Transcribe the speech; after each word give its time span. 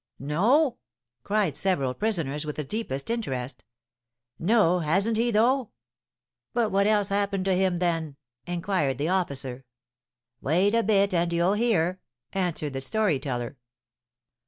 "No?" 0.17 0.79
cried 1.23 1.55
several 1.55 1.93
prisoners, 1.93 2.43
with 2.43 2.55
the 2.55 2.63
deepest 2.63 3.11
interest. 3.11 3.63
"No; 4.39 4.79
hasn't 4.79 5.15
he, 5.15 5.29
though?" 5.29 5.69
"But 6.53 6.71
what 6.71 6.87
else 6.87 7.09
happened 7.09 7.45
to 7.45 7.53
him 7.53 7.77
then?" 7.77 8.15
inquired 8.47 8.97
the 8.97 9.09
officer. 9.09 9.63
"Wait 10.41 10.73
a 10.73 10.81
bit 10.81 11.13
and 11.13 11.31
you'll 11.31 11.53
hear," 11.53 11.99
answered 12.33 12.73
the 12.73 12.81
story 12.81 13.19
teller. 13.19 13.57